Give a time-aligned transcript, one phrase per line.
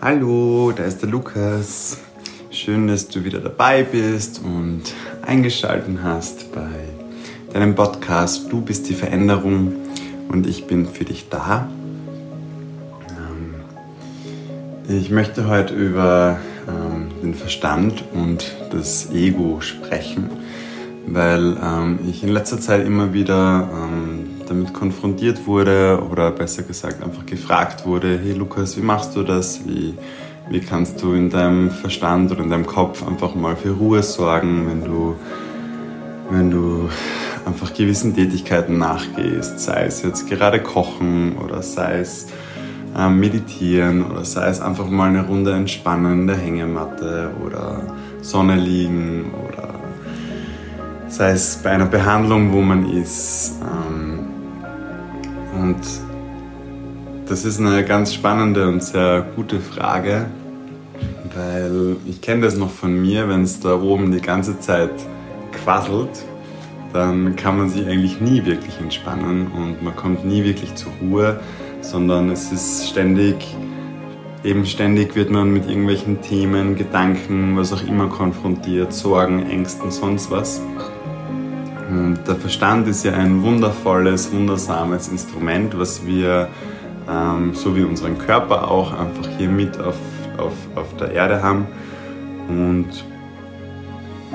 [0.00, 1.98] Hallo, da ist der Lukas.
[2.52, 4.82] Schön, dass du wieder dabei bist und
[5.22, 6.70] eingeschaltet hast bei
[7.52, 9.74] deinem Podcast Du bist die Veränderung
[10.28, 11.68] und ich bin für dich da.
[13.08, 13.54] Ähm,
[14.88, 16.38] ich möchte heute über
[16.68, 20.30] ähm, den Verstand und das Ego sprechen,
[21.08, 23.68] weil ähm, ich in letzter Zeit immer wieder
[24.48, 29.60] damit konfrontiert wurde oder besser gesagt einfach gefragt wurde, hey Lukas, wie machst du das?
[29.66, 29.94] Wie,
[30.48, 34.66] wie kannst du in deinem Verstand oder in deinem Kopf einfach mal für Ruhe sorgen,
[34.66, 35.16] wenn du,
[36.30, 36.88] wenn du
[37.44, 42.26] einfach gewissen Tätigkeiten nachgehst, sei es jetzt gerade kochen oder sei es
[42.96, 47.82] äh, meditieren oder sei es einfach mal eine Runde entspannen in der Hängematte oder
[48.22, 49.74] Sonne liegen oder
[51.08, 53.54] sei es bei einer Behandlung, wo man ist.
[53.62, 54.17] Ähm,
[55.58, 55.80] und
[57.28, 60.26] das ist eine ganz spannende und sehr gute Frage,
[61.34, 64.90] weil ich kenne das noch von mir, wenn es da oben die ganze Zeit
[65.52, 66.24] quasselt,
[66.92, 71.40] dann kann man sich eigentlich nie wirklich entspannen und man kommt nie wirklich zur Ruhe,
[71.82, 73.36] sondern es ist ständig,
[74.42, 80.30] eben ständig wird man mit irgendwelchen Themen, Gedanken, was auch immer konfrontiert, Sorgen, Ängsten, sonst
[80.30, 80.62] was.
[81.88, 86.48] Und der Verstand ist ja ein wundervolles, wundersames Instrument, was wir,
[87.08, 89.96] ähm, so wie unseren Körper auch, einfach hier mit auf,
[90.36, 91.66] auf, auf der Erde haben.
[92.48, 92.88] Und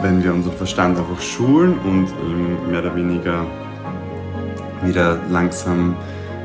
[0.01, 2.07] wenn wir unseren Verstand einfach schulen und
[2.69, 3.45] mehr oder weniger
[4.83, 5.95] wieder langsam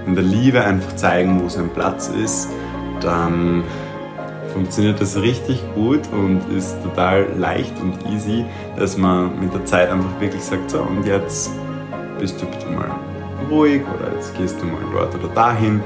[0.07, 2.49] in der Liebe einfach zeigen, wo sein Platz ist,
[3.01, 3.65] dann
[4.59, 8.45] funktioniert das richtig gut und ist total leicht und easy,
[8.77, 11.53] dass man mit der Zeit einfach wirklich sagt, so und jetzt
[12.19, 12.91] bist du bitte mal
[13.49, 15.81] ruhig oder jetzt gehst du mal dort oder dahin.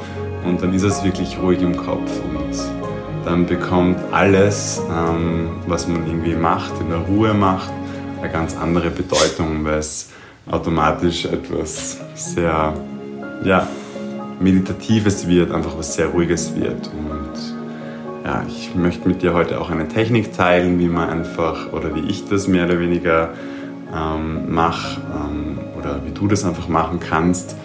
[0.46, 6.06] Und dann ist es wirklich ruhig im Kopf und dann bekommt alles, ähm, was man
[6.06, 7.70] irgendwie macht, in der Ruhe macht,
[8.22, 10.08] eine ganz andere Bedeutung, weil es
[10.50, 12.72] automatisch etwas sehr,
[13.44, 13.68] ja,
[14.40, 17.61] Meditatives wird, einfach was sehr Ruhiges wird und
[18.24, 22.08] ja, ich möchte mit dir heute auch eine Technik teilen, wie man einfach oder wie
[22.08, 23.30] ich das mehr oder weniger
[23.94, 27.56] ähm, mache ähm, oder wie du das einfach machen kannst,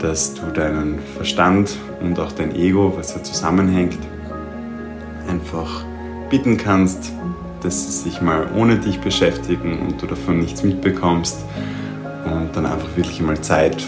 [0.00, 3.98] dass du deinen Verstand und auch dein Ego, was ja zusammenhängt,
[5.28, 5.84] einfach
[6.28, 7.12] bitten kannst,
[7.62, 11.44] dass sie sich mal ohne dich beschäftigen und du davon nichts mitbekommst
[12.24, 13.82] und dann einfach wirklich mal Zeit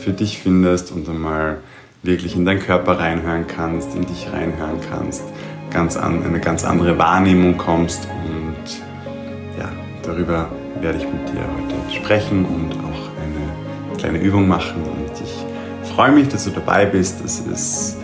[0.00, 1.58] für dich findest und einmal
[2.04, 5.24] wirklich in deinen Körper reinhören kannst, in dich reinhören kannst,
[5.70, 9.72] ganz an, eine ganz andere Wahrnehmung kommst und ja,
[10.02, 10.48] darüber
[10.80, 16.12] werde ich mit dir heute sprechen und auch eine kleine Übung machen und ich freue
[16.12, 17.24] mich, dass du dabei bist.
[17.24, 17.98] Es ist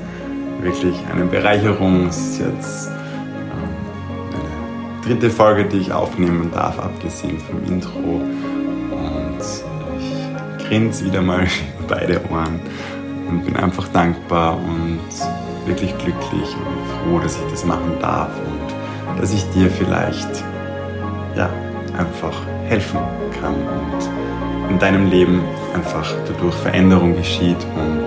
[0.62, 2.06] wirklich eine Bereicherung.
[2.08, 3.68] Es ist jetzt ähm,
[4.32, 8.20] eine dritte Folge, die ich aufnehmen darf, abgesehen vom Intro
[8.92, 9.38] und
[9.98, 11.46] ich grinse wieder mal
[11.88, 12.60] beide Ohren
[13.30, 15.00] und bin einfach dankbar und
[15.66, 20.42] wirklich glücklich und froh, dass ich das machen darf und dass ich dir vielleicht
[21.36, 21.48] ja,
[21.96, 22.34] einfach
[22.66, 22.98] helfen
[23.40, 25.42] kann und in deinem Leben
[25.74, 28.06] einfach dadurch Veränderung geschieht und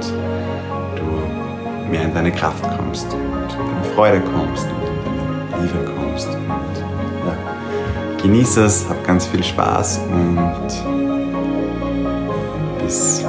[0.96, 5.92] du mehr in deine Kraft kommst und in deine Freude kommst und in deine Liebe
[5.96, 10.68] kommst und ja, genieße es, hab ganz viel Spaß und
[12.80, 13.23] bis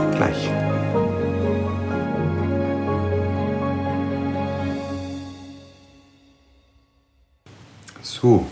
[8.24, 8.46] So,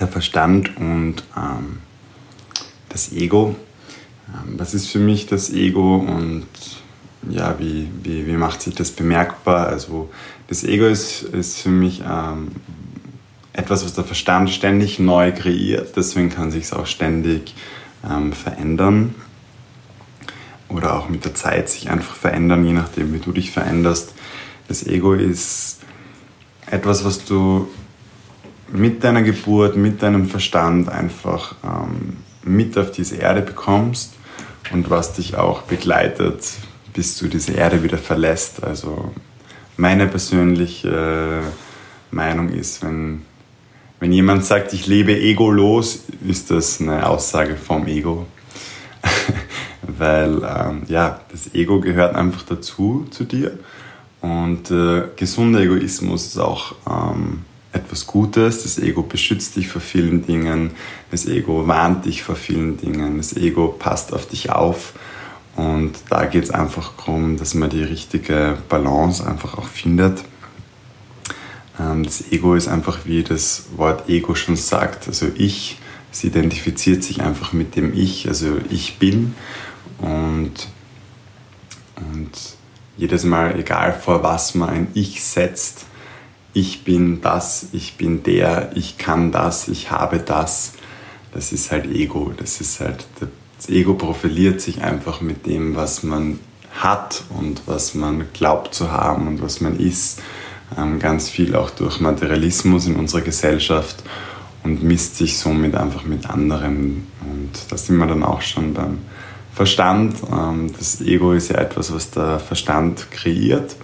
[0.00, 1.78] der Verstand und ähm,
[2.88, 3.54] das Ego.
[4.26, 6.48] Ähm, was ist für mich das Ego und
[7.30, 9.68] ja, wie, wie, wie macht sich das bemerkbar?
[9.68, 10.10] Also
[10.48, 12.48] das Ego ist, ist für mich ähm,
[13.52, 15.94] etwas, was der Verstand ständig neu kreiert.
[15.94, 17.54] Deswegen kann sich es auch ständig
[18.04, 19.14] ähm, verändern
[20.68, 24.14] oder auch mit der Zeit sich einfach verändern, je nachdem, wie du dich veränderst.
[24.66, 25.78] Das Ego ist
[26.66, 27.68] etwas, was du
[28.74, 34.14] mit deiner Geburt, mit deinem Verstand einfach ähm, mit auf diese Erde bekommst
[34.72, 36.42] und was dich auch begleitet,
[36.92, 38.64] bis du diese Erde wieder verlässt.
[38.64, 39.12] Also
[39.76, 41.42] meine persönliche
[42.10, 43.22] Meinung ist, wenn,
[44.00, 48.26] wenn jemand sagt, ich lebe egolos, ist das eine Aussage vom Ego.
[49.82, 53.56] Weil ähm, ja, das Ego gehört einfach dazu, zu dir.
[54.20, 57.44] Und äh, gesunder Egoismus ist auch ähm,
[57.74, 58.62] etwas Gutes.
[58.62, 60.70] Das Ego beschützt dich vor vielen Dingen.
[61.10, 63.18] Das Ego warnt dich vor vielen Dingen.
[63.18, 64.94] Das Ego passt auf dich auf.
[65.56, 70.24] Und da geht es einfach darum, dass man die richtige Balance einfach auch findet.
[71.78, 75.78] Ähm, das Ego ist einfach, wie das Wort Ego schon sagt, also ich,
[76.12, 79.34] es identifiziert sich einfach mit dem Ich, also ich bin
[79.98, 80.68] und,
[81.96, 82.30] und
[82.96, 85.86] jedes Mal, egal vor was man ein Ich setzt,
[86.54, 90.74] ich bin das, ich bin der, ich kann das, ich habe das,
[91.32, 93.04] das ist halt Ego, das ist halt,
[93.58, 96.38] das Ego profiliert sich einfach mit dem, was man
[96.72, 100.22] hat und was man glaubt zu haben und was man ist
[100.78, 104.02] ähm, ganz viel auch durch Materialismus in unserer Gesellschaft
[104.62, 107.06] und misst sich somit einfach mit anderen.
[107.20, 108.98] Und da sind wir dann auch schon beim
[109.52, 110.16] Verstand.
[110.32, 113.76] Ähm, das Ego ist ja etwas, was der Verstand kreiert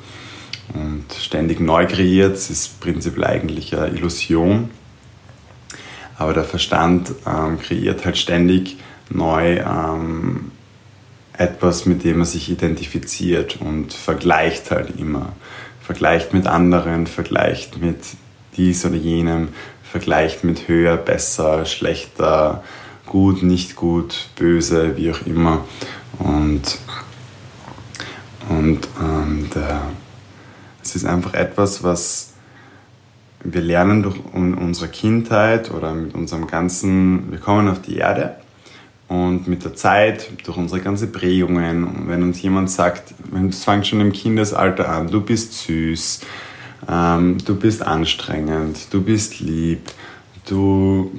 [0.74, 2.34] und ständig neu kreiert.
[2.34, 4.70] Es ist prinzipiell eigentlich eine Illusion.
[6.16, 8.76] Aber der Verstand ähm, kreiert halt ständig
[9.08, 10.52] neu ähm,
[11.32, 15.32] etwas, mit dem er sich identifiziert und vergleicht halt immer
[15.90, 17.98] vergleicht mit anderen, vergleicht mit
[18.56, 19.48] dies oder jenem,
[19.82, 22.62] vergleicht mit höher, besser, schlechter,
[23.06, 25.64] gut, nicht gut, böse, wie auch immer.
[26.20, 26.78] Und,
[28.48, 29.82] und ähm, der,
[30.90, 32.32] es ist einfach etwas, was
[33.44, 38.36] wir lernen durch unsere Kindheit oder mit unserem ganzen, wir kommen auf die Erde
[39.06, 43.14] und mit der Zeit, durch unsere ganze Prägungen, wenn uns jemand sagt,
[43.48, 46.22] es fängt schon im Kindesalter an, du bist süß,
[46.88, 49.90] ähm, du bist anstrengend, du bist lieb,
[50.48, 51.12] du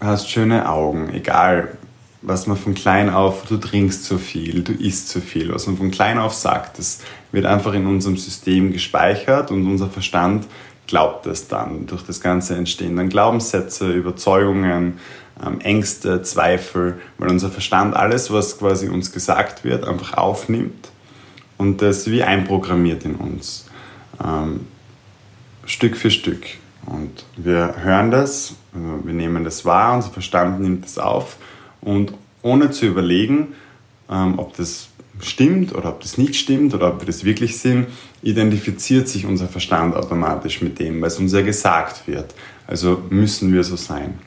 [0.00, 1.77] hast schöne Augen, egal
[2.22, 5.76] was man von klein auf, du trinkst zu viel, du isst zu viel, was man
[5.76, 7.00] von klein auf sagt, das
[7.30, 10.46] wird einfach in unserem System gespeichert und unser Verstand
[10.86, 11.86] glaubt es dann.
[11.86, 14.98] Durch das Ganze entstehen dann Glaubenssätze, Überzeugungen,
[15.44, 20.88] ähm, Ängste, Zweifel, weil unser Verstand alles, was quasi uns gesagt wird, einfach aufnimmt
[21.56, 23.66] und das wie einprogrammiert in uns.
[24.24, 24.66] Ähm,
[25.66, 26.46] Stück für Stück.
[26.86, 31.36] Und wir hören das, also wir nehmen das wahr, unser Verstand nimmt das auf
[31.80, 33.48] und ohne zu überlegen,
[34.10, 34.88] ähm, ob das
[35.20, 37.88] stimmt oder ob das nicht stimmt oder ob wir das wirklich sind,
[38.22, 42.34] identifiziert sich unser Verstand automatisch mit dem, weil es uns ja gesagt wird.
[42.66, 44.18] Also müssen wir so sein.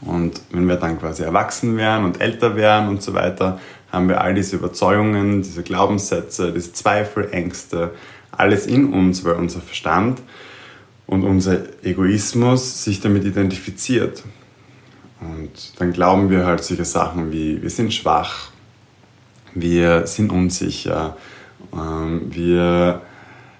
[0.00, 4.20] Und wenn wir dann quasi erwachsen werden und älter werden und so weiter, haben wir
[4.20, 7.92] all diese Überzeugungen, diese Glaubenssätze, diese Zweifel, Ängste,
[8.30, 10.22] alles in uns, weil unser Verstand
[11.06, 14.22] und unser Egoismus sich damit identifiziert.
[15.20, 18.50] Und dann glauben wir halt solche Sachen wie, wir sind schwach,
[19.54, 21.16] wir sind unsicher,
[21.72, 23.02] ähm, wir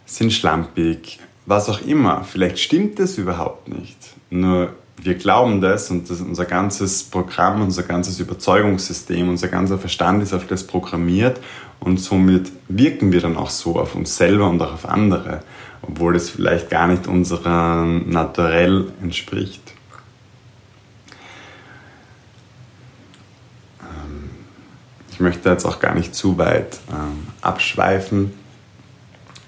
[0.06, 2.24] sind schlampig, was auch immer.
[2.24, 3.96] Vielleicht stimmt das überhaupt nicht.
[4.30, 10.22] Nur wir glauben das und das, unser ganzes Programm, unser ganzes Überzeugungssystem, unser ganzer Verstand
[10.22, 11.40] ist auf das programmiert
[11.80, 15.42] und somit wirken wir dann auch so auf uns selber und auch auf andere,
[15.82, 19.62] obwohl es vielleicht gar nicht unserem Naturell entspricht.
[23.80, 24.30] Ähm,
[25.18, 28.32] ich möchte jetzt auch gar nicht zu weit ähm, abschweifen,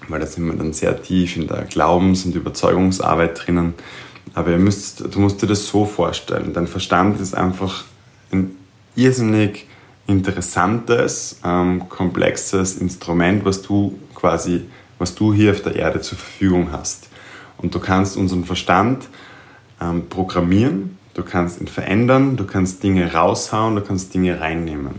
[0.09, 3.75] weil da sind wir dann sehr tief in der Glaubens- und Überzeugungsarbeit drinnen.
[4.33, 6.51] Aber müsst, du musst dir das so vorstellen.
[6.51, 7.85] Dein Verstand ist einfach
[8.33, 8.57] ein
[8.97, 9.65] irrsinnig
[10.07, 14.65] interessantes, ähm, komplexes Instrument, was du quasi,
[14.99, 17.07] was du hier auf der Erde zur Verfügung hast.
[17.57, 19.07] Und du kannst unseren Verstand
[19.79, 24.95] ähm, programmieren, du kannst ihn verändern, du kannst Dinge raushauen, du kannst Dinge reinnehmen.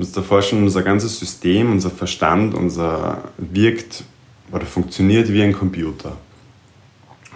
[0.00, 4.02] Musst dir vorstellen, unser ganzes System, unser Verstand, unser wirkt
[4.50, 6.16] oder funktioniert wie ein Computer.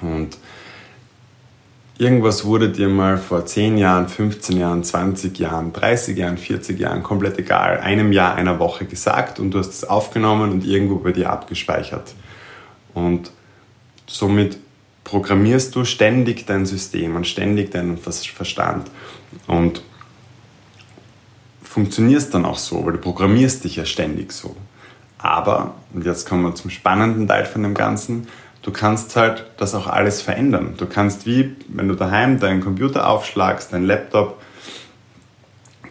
[0.01, 0.39] Und
[1.99, 7.03] Irgendwas wurde dir mal vor 10 Jahren, 15 Jahren, 20 Jahren, 30 Jahren, 40 Jahren,
[7.03, 11.13] komplett egal, einem Jahr, einer Woche gesagt und du hast es aufgenommen und irgendwo bei
[11.13, 12.15] dir abgespeichert.
[12.95, 13.31] Und
[14.07, 14.57] somit
[15.05, 18.91] programmierst du ständig dein System und ständig deinen Verstand
[19.47, 19.83] und
[21.75, 24.55] funktionierst dann auch so, weil du programmierst dich ja ständig so.
[25.19, 28.29] Aber, und jetzt kommen wir zum spannenden Teil von dem Ganzen,
[28.63, 30.75] du kannst halt das auch alles verändern.
[30.77, 34.41] Du kannst wie, wenn du daheim deinen Computer aufschlagst, dein Laptop,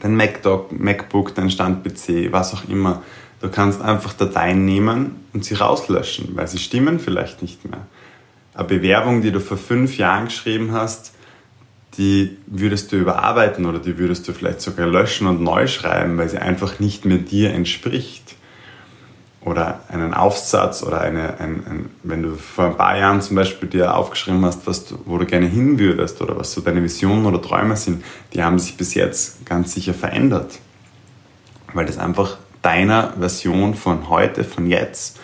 [0.02, 3.04] dein MacDoc, MacBook, dein Stand-PC, was auch immer,
[3.42, 7.88] du kannst einfach Dateien nehmen und sie rauslöschen, weil sie stimmen vielleicht nicht mehr.
[8.54, 11.13] Eine Bewerbung, die du vor fünf Jahren geschrieben hast,
[11.98, 16.30] die würdest du überarbeiten oder die würdest du vielleicht sogar löschen und neu schreiben, weil
[16.30, 18.36] sie einfach nicht mehr dir entspricht
[19.46, 23.70] oder einen Aufsatz oder eine, ein, ein, wenn du vor ein paar Jahren zum Beispiel
[23.70, 27.26] dir aufgeschrieben hast, was du, wo du gerne hin würdest oder was so deine Visionen
[27.26, 30.60] oder Träume sind, die haben sich bis jetzt ganz sicher verändert.
[31.74, 35.20] Weil das einfach deiner Version von heute, von jetzt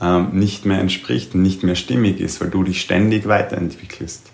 [0.00, 4.30] ähm, nicht mehr entspricht und nicht mehr stimmig ist, weil du dich ständig weiterentwickelst.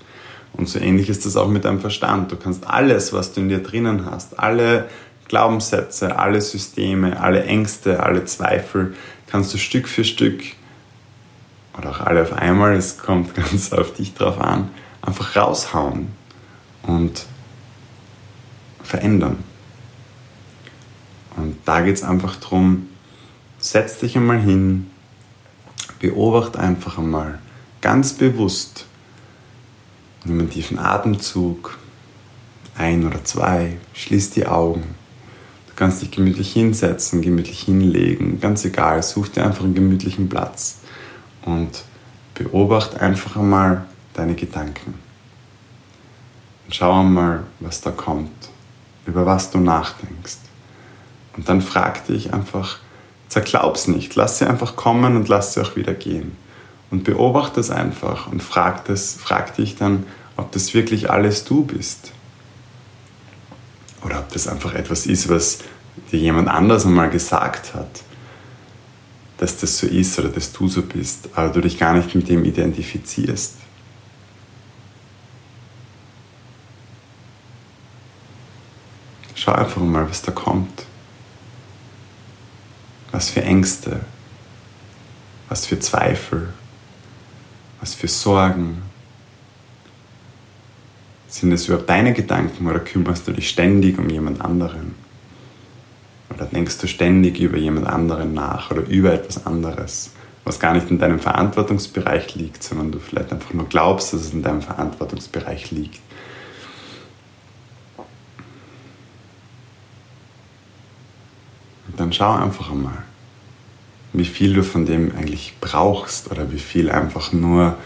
[0.56, 2.30] Und so ähnlich ist das auch mit deinem Verstand.
[2.30, 4.88] Du kannst alles, was du in dir drinnen hast, alle
[5.26, 8.94] Glaubenssätze, alle Systeme, alle Ängste, alle Zweifel,
[9.26, 10.42] kannst du Stück für Stück
[11.76, 14.70] oder auch alle auf einmal, es kommt ganz auf dich drauf an,
[15.02, 16.08] einfach raushauen
[16.82, 17.26] und
[18.82, 19.38] verändern.
[21.36, 22.88] Und da geht es einfach darum,
[23.58, 24.88] setz dich einmal hin,
[25.98, 27.40] beobachte einfach einmal
[27.80, 28.86] ganz bewusst,
[30.24, 31.78] nimm einen tiefen Atemzug,
[32.76, 34.82] ein oder zwei, schließ die Augen.
[35.68, 40.78] Du kannst dich gemütlich hinsetzen, gemütlich hinlegen, ganz egal, such dir einfach einen gemütlichen Platz
[41.44, 41.84] und
[42.34, 44.94] beobachte einfach einmal deine Gedanken.
[46.64, 48.30] Und schau einmal, was da kommt,
[49.06, 50.38] über was du nachdenkst.
[51.36, 52.78] Und dann frag dich einfach,
[53.28, 56.36] zerglaub's nicht, lass sie einfach kommen und lass sie auch wieder gehen.
[56.90, 61.64] Und beobachte es einfach und frag, das, frag dich dann, ob das wirklich alles du
[61.64, 62.12] bist.
[64.04, 65.58] Oder ob das einfach etwas ist, was
[66.12, 68.02] dir jemand anders einmal gesagt hat,
[69.38, 72.28] dass das so ist oder dass du so bist, aber du dich gar nicht mit
[72.28, 73.56] dem identifizierst.
[79.34, 80.86] Schau einfach mal, was da kommt.
[83.12, 84.00] Was für Ängste,
[85.48, 86.52] was für Zweifel,
[87.84, 88.80] was für Sorgen.
[91.28, 94.94] Sind es überhaupt deine Gedanken oder kümmerst du dich ständig um jemand anderen?
[96.30, 100.12] Oder denkst du ständig über jemand anderen nach oder über etwas anderes,
[100.44, 104.32] was gar nicht in deinem Verantwortungsbereich liegt, sondern du vielleicht einfach nur glaubst, dass es
[104.32, 106.00] in deinem Verantwortungsbereich liegt?
[111.96, 113.04] dann schau einfach einmal,
[114.14, 117.76] wie viel du von dem eigentlich brauchst oder wie viel einfach nur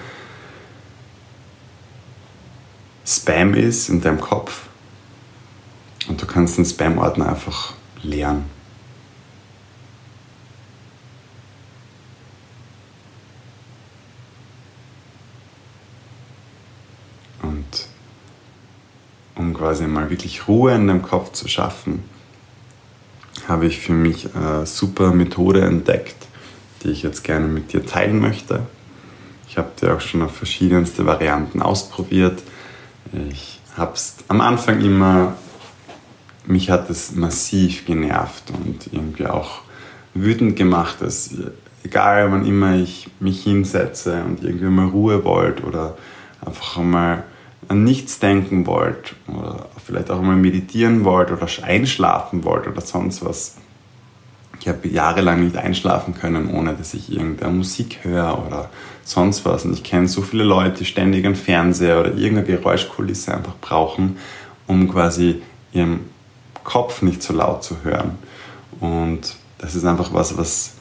[3.06, 4.66] Spam ist in deinem Kopf.
[6.06, 8.44] Und du kannst den Spam-Ordner einfach leeren.
[17.40, 17.86] Und
[19.34, 22.04] um quasi mal wirklich Ruhe in deinem Kopf zu schaffen,
[23.48, 26.16] habe ich für mich eine super Methode entdeckt,
[26.82, 28.60] die ich jetzt gerne mit dir teilen möchte.
[29.48, 32.42] Ich habe die auch schon auf verschiedenste Varianten ausprobiert.
[33.30, 35.36] Ich habe es am Anfang immer,
[36.46, 39.62] mich hat es massiv genervt und irgendwie auch
[40.12, 41.30] wütend gemacht, dass
[41.82, 45.96] egal wann immer ich mich hinsetze und irgendwie mal Ruhe wollte oder
[46.44, 47.24] einfach einmal
[47.66, 53.24] an nichts denken wollt oder vielleicht auch mal meditieren wollt oder einschlafen wollt oder sonst
[53.24, 53.56] was.
[54.60, 58.70] Ich habe jahrelang nicht einschlafen können, ohne dass ich irgendeine Musik höre oder
[59.04, 59.64] sonst was.
[59.64, 64.18] Und ich kenne so viele Leute, die ständig einen Fernseher oder irgendeine Geräuschkulisse einfach brauchen,
[64.66, 66.00] um quasi ihren
[66.64, 68.18] Kopf nicht so laut zu hören.
[68.80, 70.74] Und das ist einfach was, was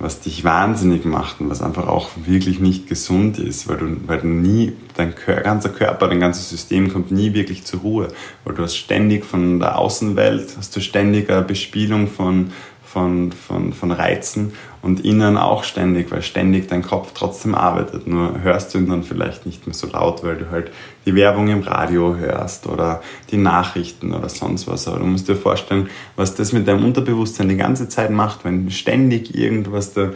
[0.00, 4.20] was dich wahnsinnig macht und was einfach auch wirklich nicht gesund ist, weil du, weil
[4.20, 8.08] du nie, dein ganzer Körper, dein ganzes System kommt nie wirklich zur Ruhe,
[8.44, 12.52] weil du hast ständig von der Außenwelt, hast du ständig eine Bespielung von,
[12.82, 18.06] von, von, von Reizen und innen auch ständig, weil ständig dein Kopf trotzdem arbeitet.
[18.06, 20.70] Nur hörst du ihn dann vielleicht nicht mehr so laut, weil du halt
[21.06, 24.88] die Werbung im Radio hörst oder die Nachrichten oder sonst was.
[24.88, 28.70] Aber du musst dir vorstellen, was das mit deinem Unterbewusstsein die ganze Zeit macht, wenn
[28.70, 30.10] ständig irgendwas da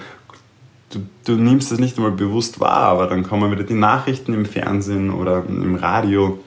[0.91, 4.47] Du, du, nimmst das nicht einmal bewusst wahr, aber dann kommen wieder die Nachrichten im
[4.47, 6.39] Fernsehen oder im Radio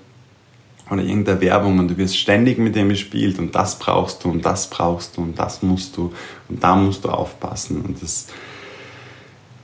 [0.89, 4.45] oder irgendeine Werbung und du wirst ständig mit dem gespielt und das brauchst du und
[4.45, 6.13] das brauchst du und das musst du
[6.49, 8.27] und da musst du aufpassen und das,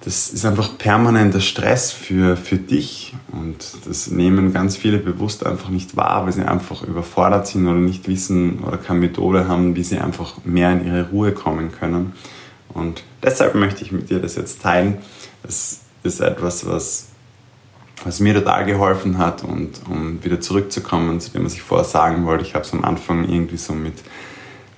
[0.03, 5.69] das ist einfach permanenter Stress für, für dich und das nehmen ganz viele bewusst einfach
[5.69, 9.83] nicht wahr, weil sie einfach überfordert sind oder nicht wissen oder keine Methode haben, wie
[9.83, 12.13] sie einfach mehr in ihre Ruhe kommen können.
[12.73, 14.97] Und deshalb möchte ich mit dir das jetzt teilen.
[15.43, 17.12] Das ist etwas, was
[18.05, 22.25] was mir total geholfen hat und um wieder zurückzukommen zu dem, was ich vorher sagen
[22.25, 23.95] wollte, ich habe es am Anfang irgendwie so mit,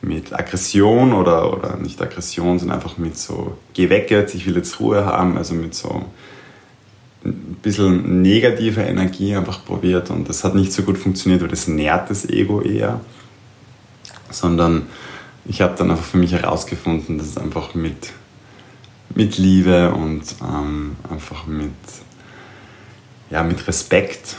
[0.02, 4.56] mit Aggression oder, oder nicht Aggression, sondern einfach mit so, geh weg jetzt, ich will
[4.56, 6.06] jetzt Ruhe haben, also mit so
[7.24, 10.12] ein bisschen negativer Energie einfach probiert.
[10.12, 13.02] Und das hat nicht so gut funktioniert, weil das nährt das Ego eher,
[14.30, 14.84] sondern
[15.46, 18.12] ich habe dann einfach für mich herausgefunden, dass es einfach mit,
[19.16, 21.74] mit Liebe und ähm, einfach mit
[23.30, 24.38] ja, mit Respekt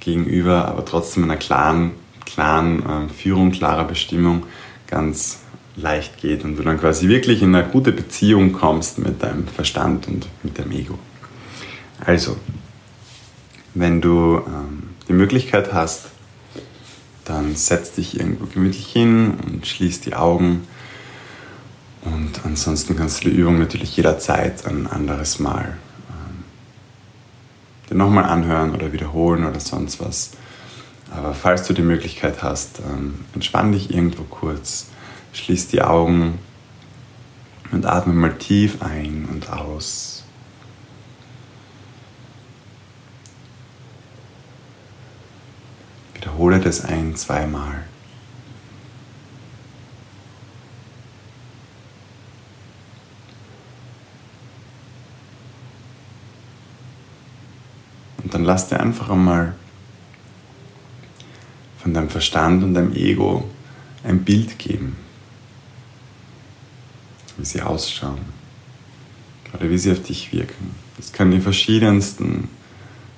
[0.00, 1.92] gegenüber, aber trotzdem einer klaren,
[2.26, 4.44] klaren äh, Führung, klarer Bestimmung
[4.86, 5.40] ganz
[5.76, 10.06] leicht geht und du dann quasi wirklich in eine gute Beziehung kommst mit deinem Verstand
[10.06, 10.98] und mit dem Ego.
[12.04, 12.36] Also,
[13.74, 16.06] wenn du ähm, die Möglichkeit hast,
[17.24, 20.66] dann setz dich irgendwo gemütlich hin und schließ die Augen.
[22.02, 25.83] Und ansonsten kannst du die Übung natürlich jederzeit ein anderes Mal ähm,
[27.90, 30.32] dir nochmal anhören oder wiederholen oder sonst was.
[31.10, 34.86] Aber falls du die Möglichkeit hast, ähm, entspann dich irgendwo kurz,
[35.32, 36.38] schließ die Augen
[37.72, 40.24] und atme mal tief ein und aus.
[46.14, 47.84] Wiederhole das ein, zweimal.
[58.34, 59.54] Dann lass dir einfach einmal
[61.80, 63.48] von deinem Verstand und deinem Ego
[64.02, 64.96] ein Bild geben,
[67.36, 68.18] wie sie ausschauen
[69.52, 70.74] oder wie sie auf dich wirken.
[70.96, 72.48] Das können die verschiedensten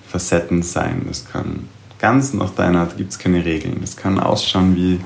[0.07, 1.07] Facetten sein.
[1.09, 1.69] Das kann
[1.99, 3.79] ganz nach deiner Art, gibt es keine Regeln.
[3.81, 5.01] Das kann ausschauen, wie,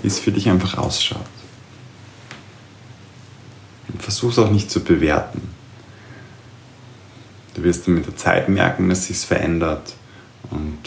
[0.00, 1.26] wie es für dich einfach ausschaut.
[3.98, 5.55] Versuch es auch nicht zu bewerten.
[7.66, 9.94] Du wirst dann mit der Zeit merken, dass sich verändert
[10.52, 10.78] und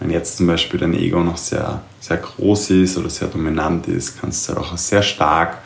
[0.00, 4.20] wenn jetzt zum Beispiel dein Ego noch sehr, sehr groß ist oder sehr dominant ist,
[4.20, 5.58] kannst du es auch sehr stark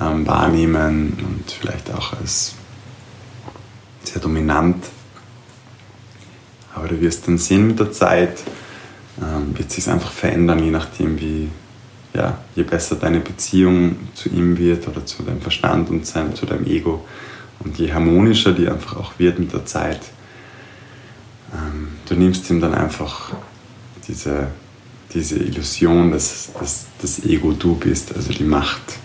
[0.00, 2.56] ähm, wahrnehmen und vielleicht auch als
[4.02, 4.84] sehr dominant.
[6.74, 8.42] Aber du wirst dann sehen mit der Zeit,
[9.22, 11.50] ähm, wird sich einfach verändern, je nachdem, wie,
[12.14, 16.46] ja, je besser deine Beziehung zu ihm wird oder zu deinem Verstand und sein, zu
[16.46, 17.04] deinem Ego
[17.60, 20.00] und je harmonischer die einfach auch wird mit der Zeit.
[21.52, 23.32] Ähm, du nimmst ihm dann einfach
[24.06, 24.48] diese,
[25.12, 28.98] diese Illusion, dass, dass das Ego du bist, also die Macht.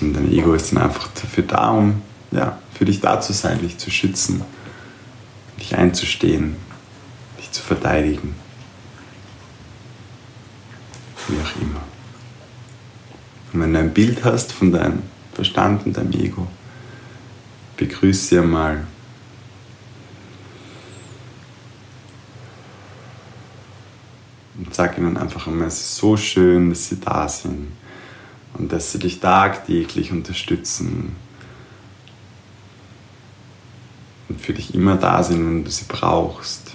[0.00, 3.60] Und dein Ego ist dann einfach dafür da, um ja, für dich da zu sein,
[3.60, 4.42] dich zu schützen,
[5.60, 6.56] dich einzustehen,
[7.38, 8.34] dich zu verteidigen.
[11.28, 11.80] Wie auch immer.
[13.52, 15.02] Und wenn du ein Bild hast von deinem
[15.34, 16.48] Verstand und deinem Ego,
[17.82, 18.86] begrüße sie einmal
[24.54, 27.72] Und sag ihnen einfach immer, es ist so schön, dass sie da sind
[28.54, 31.16] und dass sie dich tagtäglich unterstützen
[34.28, 36.74] und für dich immer da sind, wenn du sie brauchst.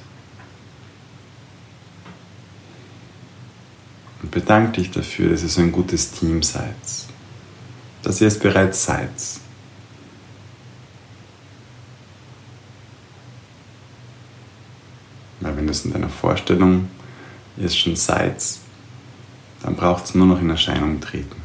[4.21, 6.75] Und bedanke dich dafür, dass ihr so ein gutes Team seid,
[8.01, 9.11] dass ihr es bereits seid.
[15.39, 16.87] Weil wenn du es in deiner Vorstellung
[17.57, 18.43] es schon seid,
[19.63, 21.35] dann braucht es nur noch in Erscheinung treten.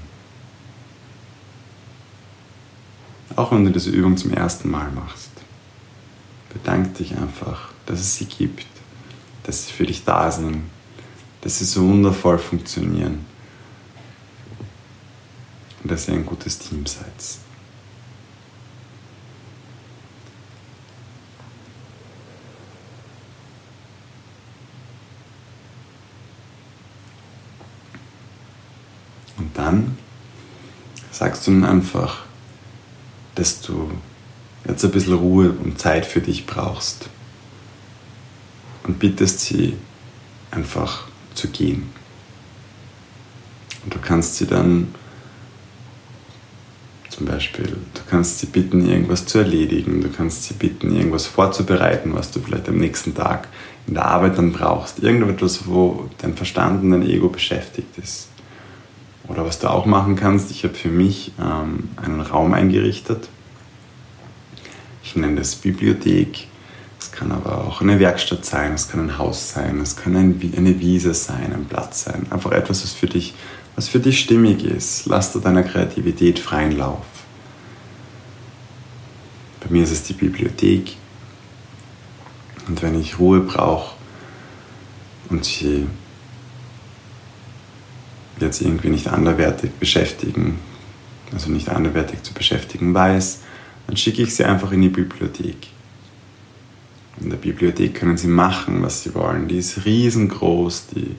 [3.37, 5.31] Auch wenn du diese Übung zum ersten Mal machst,
[6.53, 8.67] bedank dich einfach, dass es sie gibt,
[9.45, 10.65] dass sie für dich da sind,
[11.41, 13.25] dass sie so wundervoll funktionieren
[15.83, 17.07] und dass ihr ein gutes Team seid.
[29.73, 29.97] Dann
[31.11, 32.25] sagst du ihnen einfach,
[33.35, 33.91] dass du
[34.69, 37.09] jetzt ein bisschen Ruhe und Zeit für dich brauchst.
[38.83, 39.77] Und bittest sie
[40.51, 41.91] einfach zu gehen.
[43.85, 44.95] Und du kannst sie dann
[47.09, 52.15] zum Beispiel, du kannst sie bitten, irgendwas zu erledigen, du kannst sie bitten, irgendwas vorzubereiten,
[52.15, 53.49] was du vielleicht am nächsten Tag
[53.87, 54.99] in der Arbeit dann brauchst.
[54.99, 58.32] Irgendetwas, wo dein Verstand und dein Ego beschäftigt ist.
[59.29, 63.29] Oder was du auch machen kannst, ich habe für mich ähm, einen Raum eingerichtet.
[65.05, 66.49] Ich nenne das Bibliothek.
[66.99, 70.55] Es kann aber auch eine Werkstatt sein, es kann ein Haus sein, es kann ein,
[70.57, 72.27] eine Wiese sein, ein Platz sein.
[72.31, 73.35] Einfach etwas, was für dich,
[73.75, 75.07] was für dich stimmig ist.
[75.07, 77.05] Lass du deiner Kreativität freien Lauf.
[79.61, 80.97] Bei mir ist es die Bibliothek.
[82.69, 83.97] Und wenn ich Ruhe brauche
[85.29, 85.87] und sie
[88.41, 90.59] jetzt irgendwie nicht anderwertig beschäftigen,
[91.33, 93.41] also nicht anderwertig zu beschäftigen weiß,
[93.87, 95.57] dann schicke ich sie einfach in die Bibliothek.
[97.21, 99.49] In der Bibliothek können sie machen, was sie wollen.
[99.49, 101.15] Die ist riesengroß, die,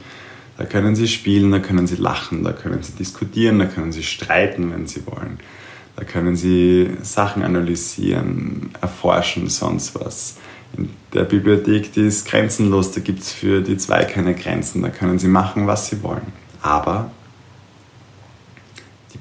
[0.58, 4.04] da können sie spielen, da können sie lachen, da können sie diskutieren, da können sie
[4.04, 5.40] streiten, wenn sie wollen.
[5.96, 10.38] Da können sie Sachen analysieren, erforschen, sonst was.
[10.76, 14.90] In der Bibliothek, die ist grenzenlos, da gibt es für die zwei keine Grenzen, da
[14.90, 16.43] können sie machen, was sie wollen.
[16.64, 17.12] Aber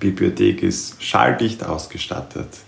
[0.03, 2.59] Bibliothek ist schalldicht ausgestattet.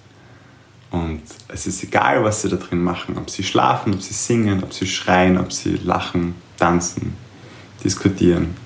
[0.93, 4.63] Und es ist egal, was sie da drin machen, ob sie schlafen, ob sie singen,
[4.63, 7.17] ob sie schreien, ob sie lachen, tanzen,
[7.83, 8.57] diskutieren.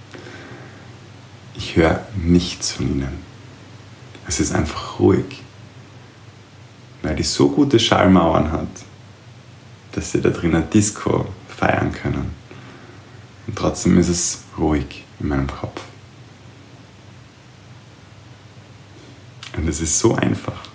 [1.57, 3.25] Ich höre nichts von ihnen.
[4.27, 5.43] Es ist einfach ruhig,
[7.03, 8.69] weil die so gute Schallmauern hat,
[9.93, 12.33] dass sie da drin ein Disco feiern können.
[13.47, 15.88] Und trotzdem ist es ruhig in meinem Kopf.
[19.59, 20.69] Und es ist so einfach.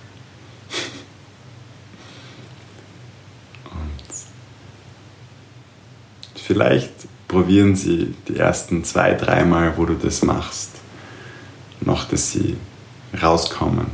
[6.54, 6.93] vielleicht
[7.28, 10.69] probieren sie die ersten zwei, dreimal, wo du das machst,
[11.82, 12.58] noch, dass sie
[13.22, 13.88] rauskommen.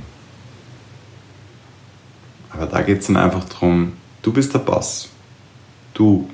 [2.50, 5.10] Aber da geht es dann einfach darum, du bist der Boss.
[5.94, 6.30] Du,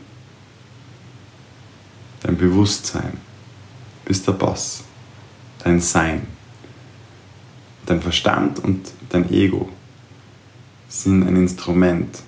[2.22, 3.18] dein Bewusstsein,
[4.06, 4.84] bist der Boss.
[5.64, 6.26] Dein Sein,
[7.86, 9.70] dein Verstand und dein Ego
[10.90, 12.20] sind ein Instrument,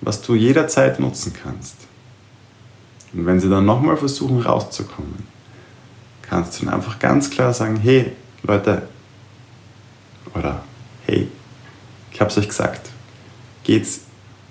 [0.00, 1.76] was du jederzeit nutzen kannst.
[3.12, 5.26] Und wenn sie dann nochmal versuchen rauszukommen,
[6.22, 8.88] kannst du dann einfach ganz klar sagen, hey Leute,
[10.34, 10.62] oder
[11.06, 11.28] hey,
[12.12, 12.90] ich hab's euch gesagt,
[13.64, 14.02] geht's,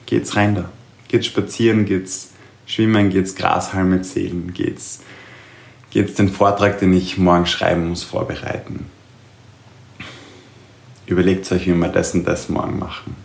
[0.05, 0.69] geht's rein da,
[1.07, 2.31] geht's spazieren, geht's
[2.65, 5.01] schwimmen, geht's Grashalme zählen, geht's,
[5.91, 8.87] geht's den Vortrag, den ich morgen schreiben muss, vorbereiten.
[11.07, 13.15] Überlegt euch, wie wir das und das morgen machen.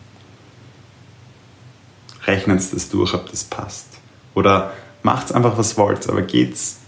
[2.26, 3.88] Rechnet das durch, ob das passt.
[4.34, 6.78] Oder macht einfach, was wollt, aber geht's,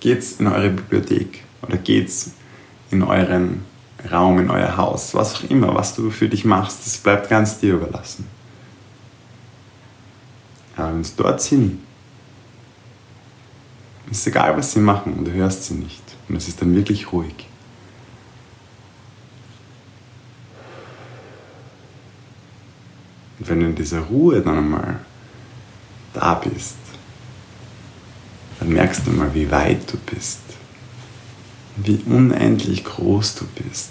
[0.00, 2.32] geht's in eure Bibliothek oder geht's
[2.90, 3.64] in euren
[4.10, 7.58] Raum, in euer Haus, was auch immer, was du für dich machst, das bleibt ganz
[7.58, 8.26] dir überlassen.
[10.76, 11.80] Aber wenn sie dort sind,
[14.10, 16.02] ist egal, was sie machen und du hörst sie nicht.
[16.28, 17.48] Und es ist dann wirklich ruhig.
[23.38, 25.00] Wenn du in dieser Ruhe dann einmal
[26.12, 26.76] da bist,
[28.58, 30.40] dann merkst du mal, wie weit du bist,
[31.76, 33.90] wie unendlich groß du bist,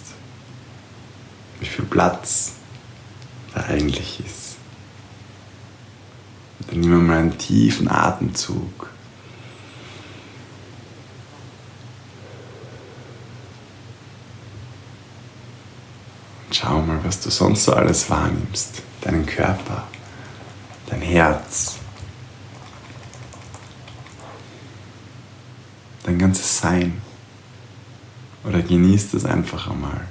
[1.60, 2.54] wie viel Platz
[3.54, 4.58] da eigentlich ist.
[6.60, 8.90] Und dann wir mal einen tiefen Atemzug.
[16.52, 18.82] Schau mal, was du sonst so alles wahrnimmst.
[19.02, 19.88] Deinen Körper,
[20.88, 21.78] dein Herz,
[26.04, 27.02] dein ganzes Sein.
[28.44, 30.08] Oder genieß das einfach einmal.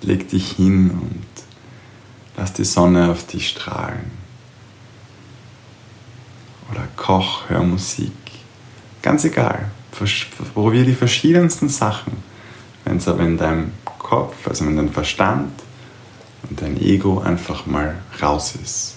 [0.00, 1.26] Leg dich hin und
[2.36, 4.12] lass die Sonne auf dich strahlen.
[6.70, 8.12] Oder koch, hör Musik.
[9.02, 9.70] Ganz egal.
[10.54, 12.12] Probier die verschiedensten Sachen.
[12.84, 15.50] Wenn es aber in deinem Kopf, also in deinem Verstand
[16.48, 18.96] und dein Ego einfach mal raus ist.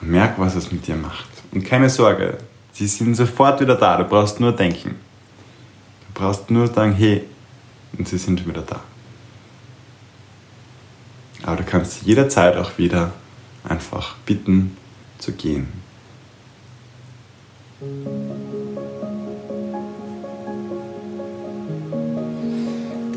[0.00, 1.28] Und merk, was es mit dir macht.
[1.52, 2.38] Und keine Sorge,
[2.74, 4.96] Sie sind sofort wieder da, du brauchst nur denken.
[6.08, 7.22] Du brauchst nur sagen, hey,
[7.96, 8.80] und sie sind wieder da.
[11.44, 13.12] Aber du kannst jederzeit auch wieder
[13.62, 14.76] einfach bitten
[15.18, 15.68] zu gehen.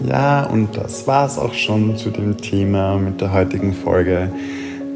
[0.05, 4.31] Ja, und das war es auch schon zu dem Thema mit der heutigen Folge.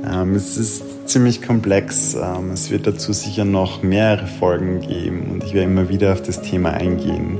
[0.05, 2.15] Ähm, es ist ziemlich komplex.
[2.15, 6.21] Ähm, es wird dazu sicher noch mehrere Folgen geben und ich werde immer wieder auf
[6.21, 7.39] das Thema eingehen.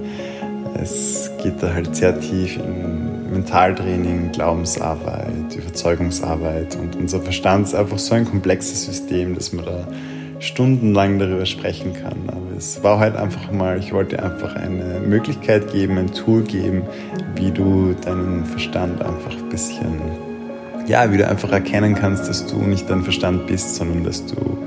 [0.74, 8.00] Es geht da halt sehr tief in Mentaltraining, Glaubensarbeit, Überzeugungsarbeit und unser Verstand ist einfach
[8.00, 9.88] so ein komplexes System, dass man da
[10.42, 12.18] stundenlang darüber sprechen kann.
[12.28, 16.84] Aber es war halt einfach mal, ich wollte einfach eine Möglichkeit geben, ein Tool geben,
[17.36, 20.00] wie du deinen Verstand einfach ein bisschen
[20.88, 24.58] ja, wie du einfach erkennen kannst, dass du nicht dein Verstand bist, sondern dass du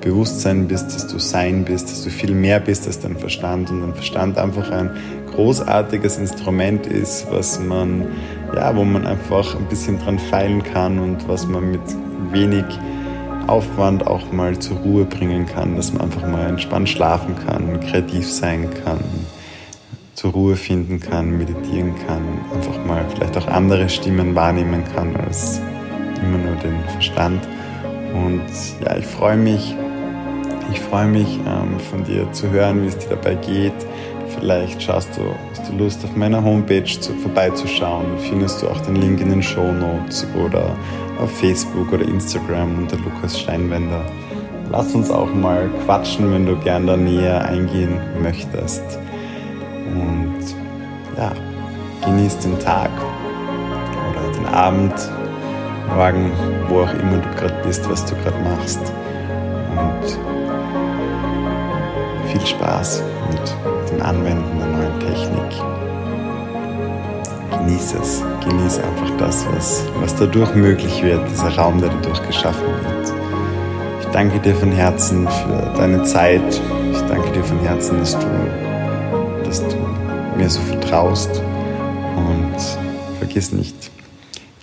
[0.00, 3.80] Bewusstsein bist, dass du Sein bist, dass du viel mehr bist als dein Verstand und
[3.80, 4.90] dein Verstand einfach ein
[5.32, 8.06] großartiges Instrument ist, was man,
[8.54, 11.80] ja, wo man einfach ein bisschen dran feilen kann und was man mit
[12.32, 12.64] wenig
[13.46, 18.30] Aufwand auch mal zur Ruhe bringen kann, dass man einfach mal entspannt schlafen kann, kreativ
[18.30, 19.00] sein kann,
[20.22, 22.22] zur Ruhe finden kann, meditieren kann,
[22.54, 25.60] einfach mal vielleicht auch andere Stimmen wahrnehmen kann als
[26.22, 27.42] immer nur den Verstand.
[28.14, 28.44] Und
[28.84, 29.74] ja, ich freue mich,
[30.70, 33.74] ich freue mich ähm, von dir zu hören, wie es dir dabei geht.
[34.38, 38.94] Vielleicht schaust du, hast du Lust auf meiner Homepage zu, vorbeizuschauen, findest du auch den
[38.94, 40.76] Link in den Show Notes oder
[41.18, 44.04] auf Facebook oder Instagram unter Lukas Steinwender.
[44.70, 49.00] Lass uns auch mal quatschen, wenn du gern da näher eingehen möchtest.
[49.92, 50.42] Und
[51.16, 51.32] ja,
[52.04, 52.90] genieß den Tag,
[54.52, 54.92] Abend,
[55.96, 56.30] morgen,
[56.68, 58.80] wo auch immer du gerade bist, was du gerade machst.
[59.70, 60.18] Und
[62.28, 65.62] viel Spaß mit dem Anwenden der neuen Technik.
[67.50, 72.66] Genieß es, genieß einfach das, was, was dadurch möglich wird, dieser Raum, der dadurch geschaffen
[72.66, 73.12] wird.
[74.02, 76.60] Ich danke dir von Herzen für deine Zeit.
[76.92, 78.26] Ich danke dir von Herzen, dass du,
[79.44, 79.81] dass du
[80.36, 81.30] mir so vertraust.
[82.16, 82.56] Und
[83.18, 83.90] vergiss nicht,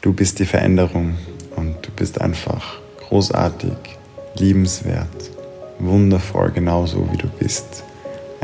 [0.01, 1.17] du bist die Veränderung
[1.55, 3.73] und du bist einfach großartig,
[4.35, 5.31] liebenswert,
[5.79, 7.83] wundervoll, genauso wie du bist.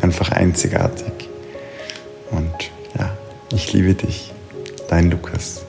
[0.02, 1.30] Einfach einzigartig.
[2.32, 3.16] Und ja,
[3.54, 4.34] ich liebe dich.
[4.90, 5.65] Dein Lukas.